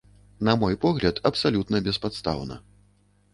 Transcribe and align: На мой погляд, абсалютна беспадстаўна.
На 0.47 0.53
мой 0.61 0.77
погляд, 0.85 1.21
абсалютна 1.31 1.83
беспадстаўна. 1.89 2.59